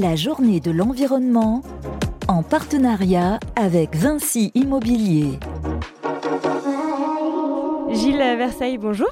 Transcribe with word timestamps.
la 0.00 0.16
journée 0.16 0.60
de 0.60 0.70
l'environnement 0.70 1.60
en 2.26 2.42
partenariat 2.42 3.38
avec 3.54 3.94
Vinci 3.94 4.50
Immobilier. 4.54 5.38
Gilles 7.90 8.16
Versailles, 8.16 8.78
bonjour. 8.78 9.10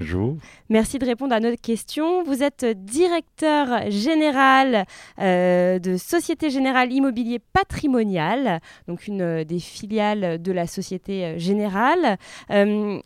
Bonjour. 0.00 0.36
Merci 0.68 0.98
de 0.98 1.06
répondre 1.06 1.32
à 1.32 1.38
notre 1.38 1.60
question. 1.62 2.24
Vous 2.24 2.42
êtes 2.42 2.64
directeur 2.64 3.88
général 3.88 4.84
euh, 5.20 5.78
de 5.78 5.96
Société 5.96 6.50
Générale 6.50 6.92
Immobilier 6.92 7.38
Patrimonial, 7.38 8.60
donc 8.88 9.06
une 9.06 9.22
euh, 9.22 9.44
des 9.44 9.60
filiales 9.60 10.42
de 10.42 10.52
la 10.52 10.66
Société 10.66 11.24
euh, 11.24 11.38
Générale. 11.38 12.18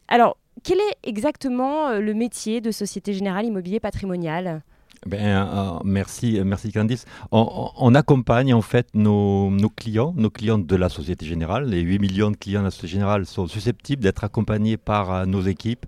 alors, 0.09 0.39
quel 0.63 0.79
est 0.79 0.97
exactement 1.09 1.93
le 1.93 2.15
métier 2.15 2.63
de 2.63 2.71
Société 2.71 3.13
Générale 3.13 3.45
Immobilier 3.45 3.79
Patrimonial 3.81 4.63
ben, 5.07 5.81
merci, 5.85 6.41
merci 6.45 6.73
Candice. 6.73 7.07
On, 7.33 7.95
accompagne 7.95 8.53
en 8.53 8.61
fait 8.61 8.89
nos, 8.95 9.51
clients, 9.75 10.13
nos 10.17 10.31
clients 10.31 10.59
de 10.59 10.77
la 10.77 10.89
Société 10.89 11.25
Générale. 11.25 11.69
Les 11.69 11.81
8 11.81 11.99
millions 11.99 12.31
de 12.31 12.37
clients 12.37 12.61
de 12.61 12.67
la 12.67 12.71
Société 12.71 12.95
Générale 12.95 13.25
sont 13.25 13.47
susceptibles 13.47 14.03
d'être 14.03 14.25
accompagnés 14.25 14.77
par 14.77 15.27
nos 15.27 15.41
équipes 15.41 15.87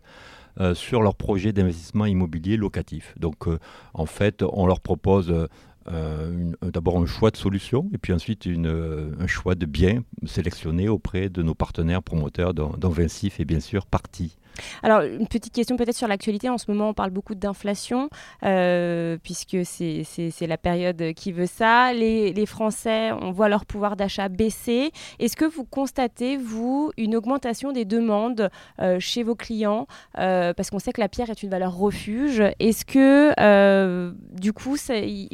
euh, 0.60 0.74
sur 0.74 1.00
leur 1.00 1.14
projet 1.14 1.54
d'investissement 1.54 2.04
immobilier 2.04 2.58
locatif. 2.58 3.14
Donc, 3.18 3.48
euh, 3.48 3.58
en 3.94 4.04
fait, 4.04 4.42
on 4.42 4.66
leur 4.66 4.80
propose 4.80 5.48
euh, 5.90 6.52
d'abord 6.60 6.98
un 6.98 7.06
choix 7.06 7.30
de 7.30 7.38
solution 7.38 7.88
et 7.94 7.96
puis 7.96 8.12
ensuite 8.12 8.46
un 8.46 9.26
choix 9.26 9.54
de 9.54 9.64
biens 9.64 10.04
sélectionnés 10.26 10.90
auprès 10.90 11.30
de 11.30 11.42
nos 11.42 11.54
partenaires 11.54 12.02
promoteurs 12.02 12.52
dont, 12.52 12.74
dont 12.76 12.92
fait 12.92 13.44
bien 13.46 13.60
sûr 13.60 13.86
partie. 13.86 14.36
Alors, 14.82 15.02
une 15.02 15.26
petite 15.26 15.52
question 15.52 15.76
peut-être 15.76 15.96
sur 15.96 16.08
l'actualité. 16.08 16.48
En 16.48 16.58
ce 16.58 16.70
moment, 16.70 16.88
on 16.88 16.94
parle 16.94 17.10
beaucoup 17.10 17.34
d'inflation, 17.34 18.08
euh, 18.44 19.16
puisque 19.22 19.58
c'est 19.64 20.46
la 20.46 20.58
période 20.58 21.12
qui 21.14 21.32
veut 21.32 21.46
ça. 21.46 21.92
Les, 21.92 22.46
Français, 22.46 23.12
on 23.12 23.30
voit 23.30 23.48
leur 23.48 23.64
pouvoir 23.64 23.96
d'achat 23.96 24.28
baisser. 24.28 24.90
Est-ce 25.20 25.36
que 25.36 25.44
vous 25.44 25.64
constatez, 25.64 26.36
vous, 26.36 26.90
une 26.96 27.14
augmentation 27.14 27.72
des 27.72 27.84
demandes 27.84 28.50
euh, 28.80 28.98
chez 28.98 29.22
vos 29.22 29.36
clients 29.36 29.86
euh, 30.18 30.52
Parce 30.52 30.70
qu'on 30.70 30.80
sait 30.80 30.92
que 30.92 31.00
la 31.00 31.08
pierre 31.08 31.30
est 31.30 31.42
une 31.42 31.50
valeur 31.50 31.76
refuge. 31.76 32.42
Est-ce 32.58 32.84
que, 32.84 34.12
du 34.32 34.52
coup, 34.52 34.76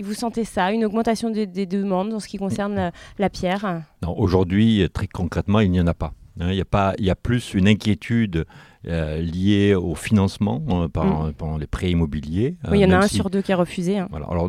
vous 0.02 0.14
sentez 0.14 0.44
ça, 0.44 0.70
une 0.72 0.84
augmentation 0.84 1.30
des, 1.30 1.46
demandes 1.46 2.12
en 2.12 2.20
ce 2.20 2.28
qui 2.28 2.38
concerne 2.38 2.92
la 3.18 3.30
pierre? 3.30 3.82
Aujourd'hui, 4.06 4.88
très 4.92 5.06
concrètement, 5.06 5.60
il 5.60 5.70
n'y 5.70 5.80
en 5.80 5.86
a 5.86 5.94
pas. 5.94 6.12
Hein. 6.40 6.50
Il 6.50 6.56
y, 6.56 6.60
a 6.60 6.64
pas, 6.64 6.94
il 6.98 7.04
y 7.04 7.10
a 7.10 7.16
plus 7.16 7.54
une 7.54 7.68
inquiétude 7.68 8.46
euh, 8.86 9.20
lié 9.20 9.74
au 9.74 9.96
financement 9.96 10.62
euh, 10.70 10.88
par, 10.88 11.04
mm. 11.04 11.58
les 11.58 11.66
prêts 11.66 11.90
immobiliers. 11.90 12.56
Oui, 12.70 12.78
il 12.78 12.82
y 12.82 12.84
en 12.86 12.90
a 12.92 13.00
euh, 13.00 13.04
un 13.04 13.08
sur 13.08 13.28
deux 13.28 13.42
qui 13.42 13.50
est 13.50 13.56
refusé. 13.56 13.98
Hein. 13.98 14.06
Voilà. 14.10 14.26
Alors, 14.30 14.48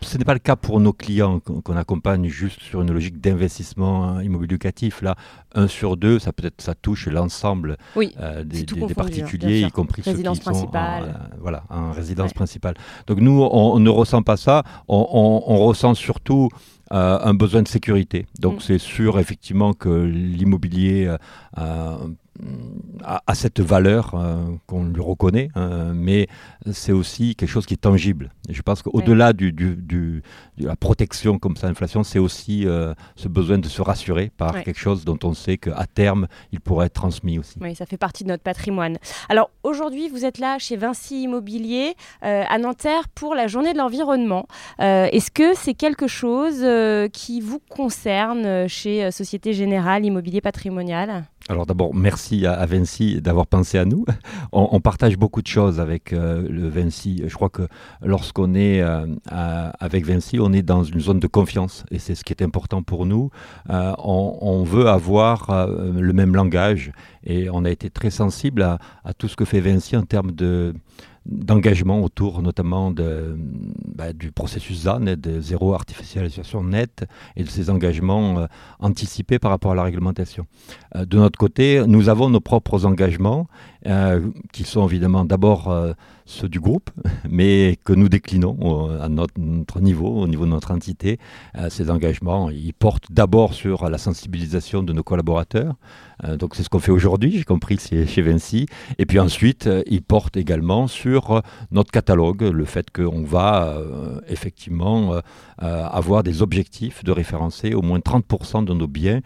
ce 0.00 0.18
n'est 0.18 0.24
pas 0.24 0.34
le 0.34 0.40
cas 0.40 0.56
pour 0.56 0.80
nos 0.80 0.92
clients 0.92 1.38
qu'on 1.38 1.76
accompagne 1.76 2.26
juste 2.26 2.60
sur 2.60 2.82
une 2.82 2.92
logique 2.92 3.20
d'investissement 3.20 4.04
hein, 4.04 4.22
immobilier 4.24 4.54
locatif. 4.54 5.00
Là, 5.00 5.14
un 5.54 5.68
sur 5.68 5.96
deux, 5.96 6.18
ça 6.18 6.32
peut-être 6.32 6.60
ça 6.60 6.74
touche 6.74 7.06
l'ensemble 7.06 7.76
des, 7.96 8.04
hein, 8.04 8.86
particuliers, 8.96 9.60
y 9.60 9.70
compris 9.70 10.02
ceux 10.02 10.14
qui 10.14 10.22
sont 10.42 10.76
en, 10.76 11.02
voilà, 11.40 11.62
en 11.70 11.92
résidence 11.92 12.32
principale. 12.32 12.74
Donc 13.06 13.20
nous, 13.20 13.40
on, 13.42 13.78
ne 13.78 13.90
ressent 13.90 14.22
pas 14.22 14.36
ça. 14.36 14.64
On, 14.88 15.64
ressent 15.64 15.94
surtout 15.94 16.48
un 16.92 17.34
besoin 17.34 17.62
de 17.62 17.68
sécurité. 17.68 18.26
Donc 18.38 18.56
mm. 18.56 18.60
c'est 18.60 18.78
sûr 18.78 19.18
effectivement 19.18 19.72
que 19.72 19.88
l'immobilier 19.88 21.14
à, 23.04 23.34
cette 23.34 23.60
valeur 23.60 24.14
euh, 24.14 24.44
qu'on 24.66 24.84
lui 24.84 25.02
reconnaît, 25.02 25.50
hein, 25.54 25.92
mais 25.94 26.28
c'est 26.70 26.92
aussi 26.92 27.34
quelque 27.34 27.48
chose 27.48 27.66
qui 27.66 27.74
est 27.74 27.78
tangible. 27.78 28.30
Et 28.48 28.54
je 28.54 28.62
pense 28.62 28.82
qu'au-delà 28.82 29.32
du, 29.32 29.52
de 29.52 30.22
la 30.58 30.76
protection 30.76 31.38
comme 31.38 31.56
ça, 31.56 31.68
l'inflation, 31.68 32.02
c'est 32.02 32.18
aussi 32.18 32.66
euh, 32.66 32.94
ce 33.16 33.28
besoin 33.28 33.58
de 33.58 33.68
se 33.68 33.82
rassurer 33.82 34.30
par 34.36 34.62
quelque 34.62 34.78
chose 34.78 35.04
dont 35.04 35.18
on 35.24 35.34
sait 35.34 35.58
qu'à 35.58 35.86
terme, 35.92 36.26
il 36.52 36.60
pourrait 36.60 36.86
être 36.86 36.94
transmis 36.94 37.38
aussi. 37.38 37.58
Oui, 37.60 37.74
ça 37.74 37.86
fait 37.86 37.96
partie 37.96 38.24
de 38.24 38.28
notre 38.28 38.42
patrimoine. 38.42 38.98
Alors 39.28 39.50
aujourd'hui, 39.62 40.08
vous 40.08 40.24
êtes 40.24 40.38
là 40.38 40.58
chez 40.58 40.76
Vinci 40.76 41.24
Immobilier 41.24 41.94
euh, 42.24 42.44
à 42.48 42.58
Nanterre 42.58 43.08
pour 43.14 43.34
la 43.34 43.46
journée 43.46 43.72
de 43.72 43.78
l'environnement. 43.78 44.46
Est-ce 44.78 45.30
que 45.30 45.54
c'est 45.54 45.74
quelque 45.74 46.06
chose 46.06 46.64
qui 47.12 47.40
vous 47.40 47.60
concerne 47.70 48.68
chez 48.68 49.10
Société 49.10 49.52
Générale 49.52 50.04
Immobilier 50.04 50.40
Patrimonial? 50.40 51.24
Alors 51.48 51.66
d'abord, 51.66 51.94
merci 51.94 52.21
à, 52.46 52.66
Vinci 52.66 53.20
d'avoir 53.20 53.46
pensé 53.46 53.78
à 53.78 53.84
nous. 53.84 54.04
On, 54.52 54.80
partage 54.80 55.16
beaucoup 55.16 55.42
de 55.42 55.46
choses 55.46 55.80
avec 55.80 56.12
euh, 56.12 56.46
le 56.48 56.68
Vinci. 56.68 57.22
Je 57.26 57.34
crois 57.34 57.48
que 57.48 57.62
lorsqu'on 58.02 58.54
est 58.54 58.80
euh, 58.82 59.06
avec 59.30 60.04
Vinci, 60.04 60.38
on 60.40 60.52
est 60.52 60.62
dans 60.62 60.82
une 60.82 61.00
zone 61.00 61.20
de 61.20 61.26
confiance 61.26 61.84
et 61.90 61.98
c'est 61.98 62.14
ce 62.14 62.24
qui 62.24 62.32
est 62.32 62.42
important 62.42 62.82
pour 62.82 63.06
nous. 63.06 63.30
Euh, 63.70 63.92
on, 63.98 64.64
veut 64.64 64.88
avoir 64.88 65.66
le 65.68 66.12
même 66.12 66.34
langage 66.34 66.92
et 67.24 67.48
on 67.50 67.64
a 67.64 67.70
été 67.70 67.90
très 67.90 68.10
sensible 68.10 68.62
à, 68.62 68.78
tout 69.14 69.28
ce 69.28 69.36
que 69.36 69.44
fait 69.44 69.60
Vinci 69.60 69.96
en 69.96 70.02
termes 70.02 70.32
de 70.32 70.74
d'engagement 71.26 72.02
autour 72.02 72.42
notamment 72.42 72.92
bah, 72.92 74.12
du 74.12 74.32
processus 74.32 74.82
ZAN, 74.82 75.00
de 75.00 75.40
zéro 75.40 75.74
artificialisation 75.74 76.64
nette, 76.64 77.04
et 77.36 77.44
de 77.44 77.48
ces 77.48 77.70
engagements 77.70 78.40
euh, 78.40 78.46
anticipés 78.80 79.38
par 79.38 79.50
rapport 79.50 79.72
à 79.72 79.74
la 79.74 79.82
réglementation. 79.84 80.46
Euh, 80.96 81.04
de 81.04 81.18
notre 81.18 81.38
côté, 81.38 81.82
nous 81.86 82.08
avons 82.08 82.28
nos 82.28 82.40
propres 82.40 82.86
engagements, 82.86 83.46
qui 84.52 84.64
sont 84.64 84.86
évidemment 84.86 85.24
d'abord 85.24 85.74
ceux 86.24 86.48
du 86.48 86.60
groupe, 86.60 86.90
mais 87.28 87.78
que 87.84 87.92
nous 87.92 88.08
déclinons 88.08 88.90
à 89.00 89.08
notre, 89.08 89.80
niveau, 89.80 90.08
au 90.08 90.28
niveau 90.28 90.44
de 90.44 90.50
notre 90.50 90.70
entité. 90.70 91.18
ces 91.68 91.90
engagements, 91.90 92.50
ils 92.50 92.74
portent 92.74 93.10
d'abord 93.10 93.54
sur 93.54 93.90
la 93.90 93.98
sensibilisation 93.98 94.82
de 94.82 94.92
nos 94.92 95.02
collaborateurs, 95.02 95.74
donc 96.38 96.54
c'est 96.54 96.62
ce 96.62 96.68
qu'on 96.68 96.78
fait 96.78 96.92
aujourd'hui, 96.92 97.32
j'ai 97.32 97.44
compris 97.44 97.78
chez 97.78 98.22
Vinci, 98.22 98.66
et 98.98 99.06
puis 99.06 99.18
ensuite, 99.18 99.68
ils 99.86 100.02
portent 100.02 100.36
également 100.36 100.86
sur 100.86 101.42
notre 101.70 101.90
catalogue, 101.90 102.42
le 102.42 102.64
fait 102.64 102.90
qu'on 102.90 103.22
va 103.22 103.76
euh, 103.76 104.20
effectivement 104.28 105.14
euh, 105.14 105.20
euh, 105.62 105.86
avoir 105.86 106.22
des 106.22 106.42
objectifs 106.42 107.04
de 107.04 107.12
référencer 107.12 107.74
au 107.74 107.82
moins 107.82 107.98
30% 107.98 108.64
de 108.64 108.74
nos 108.74 108.86
biens 108.86 109.20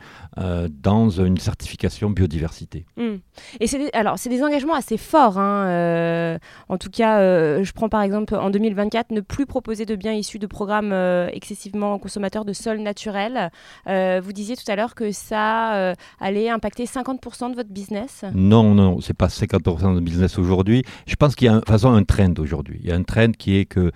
dans 0.71 1.09
une 1.09 1.39
certification 1.39 2.11
biodiversité. 2.11 2.85
Hmm. 2.97 3.17
Et 3.59 3.67
c'est 3.67 3.95
alors 3.95 4.19
c'est 4.19 4.29
des 4.29 4.43
engagements 4.47 4.75
assez 4.75 4.97
forts. 4.97 5.39
Hein, 5.39 6.39
en 6.69 6.79
tout 6.79 6.91
cas, 6.91 7.21
je 7.63 7.73
prends 7.73 7.89
par 7.89 8.03
exemple 8.03 8.35
en 8.35 8.51
2024 8.51 9.11
ne 9.11 9.21
plus 9.21 9.47
proposer 9.47 9.87
de 9.87 9.97
biens 9.97 10.13
issus 10.13 10.39
de 10.39 10.47
programmes 10.47 10.93
excessivement 11.33 11.99
consommateurs 11.99 12.45
de 12.45 12.53
sol 12.53 12.79
naturel. 12.79 13.51
vous 13.87 14.33
disiez 14.33 14.57
tout 14.57 14.71
à 14.71 14.77
l'heure 14.77 14.95
que 14.95 15.13
ça 15.13 15.95
allait 16.21 16.49
impacter 16.49 16.85
50% 16.85 17.51
de 17.51 17.57
votre 17.57 17.71
business. 17.71 18.25
Non, 18.35 18.75
non, 18.75 19.01
c'est 19.01 19.17
pas 19.17 19.29
50% 19.29 19.95
de 19.95 20.01
business 20.01 20.39
aujourd'hui. 20.39 20.85
Je 21.07 21.17
pense 21.17 21.35
qu'il 21.35 21.47
y 21.47 21.49
a 21.49 21.55
un, 21.55 21.63
un 21.85 22.05
trend 22.05 22.35
aujourd'hui. 22.39 22.81
Il 22.83 22.89
y 22.89 22.93
a 22.93 22.97
un 22.97 23.03
trend 23.03 23.33
qui 23.33 23.57
est 23.57 23.65
que, 23.65 23.93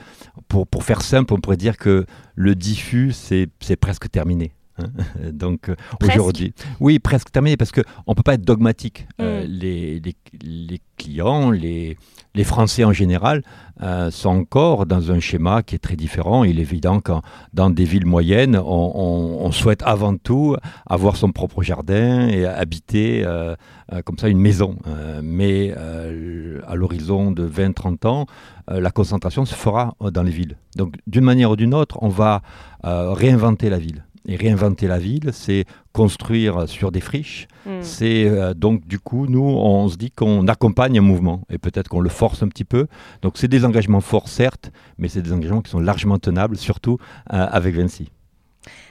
pour, 0.48 0.66
pour 0.66 0.84
faire 0.84 1.02
simple, 1.02 1.34
on 1.34 1.40
pourrait 1.40 1.56
dire 1.56 1.76
que 1.76 2.06
le 2.34 2.54
diffus, 2.54 3.12
c'est 3.12 3.76
presque 3.76 4.10
terminé. 4.10 4.52
Hein. 4.80 5.30
Donc 5.32 5.68
euh, 5.68 5.76
aujourd'hui, 6.02 6.54
oui, 6.80 6.98
presque 6.98 7.30
terminé 7.30 7.56
parce 7.56 7.72
que 7.72 7.82
on 8.06 8.14
peut 8.14 8.22
pas 8.22 8.34
être 8.34 8.44
dogmatique. 8.44 9.06
Euh, 9.20 9.44
mm. 9.44 9.48
les, 9.48 10.00
les, 10.00 10.16
les, 10.42 10.80
clients, 10.96 11.50
les, 11.50 11.96
les 12.34 12.44
Français 12.44 12.84
en 12.84 12.92
général 12.92 13.42
euh, 13.82 14.10
sont 14.10 14.28
encore 14.28 14.86
dans 14.86 15.10
un 15.10 15.20
schéma 15.20 15.62
qui 15.62 15.74
est 15.74 15.78
très 15.78 15.96
différent. 15.96 16.44
Il 16.44 16.58
est 16.58 16.62
évident 16.62 17.00
que 17.00 17.12
dans 17.54 17.70
des 17.70 17.84
villes 17.84 18.06
moyennes, 18.06 18.56
on, 18.56 19.50
souhaite 19.52 19.82
avant 19.84 20.16
tout 20.16 20.56
avoir 20.86 21.16
son 21.16 21.32
propre 21.32 21.62
jardin 21.62 22.28
et 22.28 22.46
habiter 22.46 23.24
euh, 23.24 23.56
euh, 23.92 24.00
comme 24.02 24.16
ça 24.16 24.28
une 24.28 24.38
maison. 24.38 24.76
mais 25.22 25.72
à 25.72 26.74
l'horizon 26.74 27.32
de 27.32 27.48
20-30 27.48 28.06
ans, 28.06 28.26
la 28.68 28.90
concentration 28.90 29.44
se 29.44 29.54
fera 29.54 29.94
dans 30.12 30.22
les 30.22 30.30
villes. 30.30 30.56
Donc 30.76 30.94
d'une 31.06 31.24
manière 31.24 31.50
ou 31.50 31.56
d'une 31.56 31.74
autre, 31.74 31.98
on 32.00 32.08
va 32.08 32.42
réinventer 32.84 33.70
la 33.70 33.78
ville. 33.78 34.04
Et 34.26 34.36
réinventer 34.36 34.86
la 34.86 34.98
ville, 34.98 35.30
c'est 35.32 35.64
construire 35.92 36.68
sur 36.68 36.92
des 36.92 37.00
friches. 37.00 37.48
Hmm. 37.64 37.80
C'est 37.80 38.28
euh, 38.28 38.54
donc 38.54 38.86
du 38.86 38.98
coup, 38.98 39.26
nous, 39.26 39.42
on 39.42 39.88
se 39.88 39.96
dit 39.96 40.10
qu'on 40.10 40.46
accompagne 40.46 40.98
un 40.98 41.02
mouvement 41.02 41.42
et 41.48 41.58
peut-être 41.58 41.88
qu'on 41.88 42.00
le 42.00 42.10
force 42.10 42.42
un 42.42 42.48
petit 42.48 42.64
peu. 42.64 42.86
Donc 43.22 43.38
c'est 43.38 43.48
des 43.48 43.64
engagements 43.64 44.00
forts, 44.00 44.28
certes, 44.28 44.70
mais 44.98 45.08
c'est 45.08 45.22
des 45.22 45.32
engagements 45.32 45.62
qui 45.62 45.70
sont 45.70 45.80
largement 45.80 46.18
tenables, 46.18 46.56
surtout 46.56 46.98
euh, 47.32 47.46
avec 47.50 47.74
Vinci. 47.74 48.10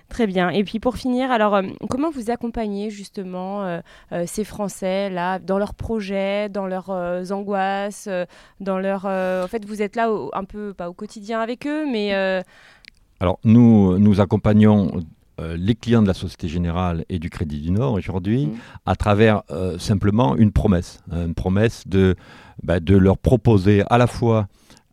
Très 0.09 0.25
bien. 0.25 0.49
Et 0.49 0.63
puis 0.63 0.79
pour 0.79 0.97
finir, 0.97 1.29
alors 1.29 1.53
euh, 1.53 1.61
comment 1.91 2.09
vous 2.09 2.31
accompagnez 2.31 2.89
justement 2.89 3.79
ces 4.25 4.43
Français 4.43 5.11
là 5.11 5.37
dans 5.37 5.59
leurs 5.59 5.75
projets, 5.75 6.49
dans 6.49 6.65
leurs 6.65 6.89
angoisses, 7.31 8.09
dans 8.59 8.79
leur. 8.79 9.05
en 9.05 9.47
fait, 9.47 9.63
vous 9.65 9.83
êtes 9.83 9.95
là 9.95 10.09
un 10.33 10.43
peu 10.43 10.73
pas 10.73 10.89
au 10.89 10.93
quotidien 10.93 11.39
avec 11.39 11.67
eux, 11.67 11.85
mais. 11.85 12.13
Alors 13.21 13.37
nous 13.43 13.99
nous 13.99 14.21
accompagnons 14.21 15.03
euh, 15.39 15.55
les 15.57 15.75
clients 15.75 16.01
de 16.01 16.07
la 16.07 16.13
Société 16.13 16.47
Générale 16.47 17.05
et 17.09 17.19
du 17.19 17.29
Crédit 17.29 17.61
du 17.61 17.71
Nord 17.71 17.93
aujourd'hui 17.93 18.47
mmh. 18.47 18.51
à 18.85 18.95
travers 18.95 19.43
euh, 19.51 19.77
simplement 19.79 20.35
une 20.35 20.51
promesse, 20.51 21.01
hein, 21.11 21.25
une 21.25 21.35
promesse 21.35 21.87
de, 21.87 22.15
bah, 22.63 22.79
de 22.79 22.95
leur 22.95 23.17
proposer 23.17 23.83
à 23.89 23.97
la 23.97 24.07
fois 24.07 24.47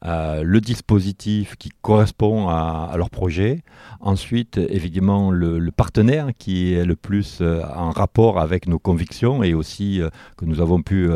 euh, 0.05 0.43
le 0.45 0.61
dispositif 0.61 1.57
qui 1.57 1.71
correspond 1.81 2.49
à, 2.49 2.93
leur 2.97 3.09
projet. 3.09 3.63
Ensuite, 4.01 4.59
évidemment, 4.59 5.31
le, 5.31 5.71
partenaire 5.71 6.29
qui 6.39 6.75
est 6.75 6.85
le 6.85 6.97
plus 6.97 7.39
euh, 7.41 7.63
en 7.75 7.91
rapport 7.91 8.39
avec 8.39 8.69
nos 8.69 8.79
convictions 8.79 9.43
et 9.43 9.55
aussi 9.55 10.03
euh, 10.03 10.11
que 10.37 10.45
nous 10.45 10.61
avons 10.61 10.83
pu 10.83 11.09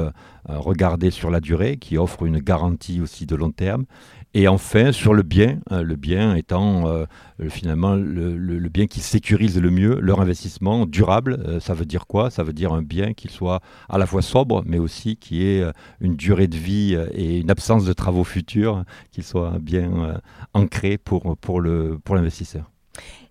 regarder 0.49 1.11
sur 1.11 1.31
la 1.31 1.41
durée, 1.41 1.77
qui 1.77 1.99
offre 1.99 2.25
une 2.25 2.39
garantie 2.39 3.01
aussi 3.01 3.27
de 3.27 3.37
long 3.37 3.51
terme. 3.51 3.85
Et 4.33 4.47
enfin, 4.47 4.93
sur 4.93 5.13
le 5.13 5.25
bien, 5.25 5.59
euh, 5.73 5.83
le 5.83 5.97
bien 5.97 6.37
étant 6.37 6.87
euh, 6.87 7.05
finalement 7.49 7.95
le, 7.97 8.69
bien 8.69 8.87
qui 8.87 9.01
sécurise 9.01 9.61
le 9.61 9.71
mieux 9.71 9.99
leur 10.01 10.21
investissement 10.21 10.87
durable. 10.87 11.43
Euh, 11.45 11.59
ça 11.59 11.75
veut 11.75 11.85
dire 11.85 12.07
quoi? 12.07 12.31
Ça 12.31 12.45
veut 12.45 12.53
dire 12.53 12.73
un 12.73 12.83
bien 12.83 13.13
qui 13.13 13.27
soit 13.27 13.61
à 13.89 13.99
la 13.99 14.07
fois 14.07 14.23
sobre, 14.23 14.63
mais 14.65 14.79
aussi 14.79 15.17
qui 15.17 15.45
ait 15.45 15.65
une 16.01 16.15
durée 16.15 16.47
de 16.47 16.57
vie 16.57 16.97
et 17.13 17.39
une 17.39 17.51
absence 17.51 17.85
de 17.85 17.93
travaux 17.93 18.23
futurs, 18.23 18.85
qui 19.11 19.23
soit 19.23 19.59
bien 19.61 20.21
ancré 20.55 20.97
pour, 20.97 21.37
pour 21.37 21.61
l'investisseur. 21.61 22.63
Pour 22.63 22.71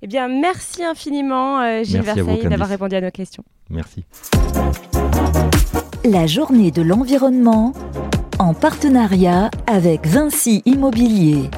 eh 0.02 0.08
bien, 0.08 0.28
merci 0.28 0.84
infiniment, 0.84 1.84
Gilles 1.84 2.02
Versailles, 2.02 2.48
d'avoir 2.48 2.70
répondu 2.70 2.96
à 2.96 3.02
nos 3.02 3.12
questions. 3.12 3.44
Merci. 3.70 4.06
La 6.06 6.26
journée 6.26 6.72
de 6.72 6.82
l'environnement 6.82 7.74
en 8.40 8.54
partenariat 8.54 9.52
avec 9.68 10.08
Vinci 10.08 10.64
Immobilier. 10.66 11.50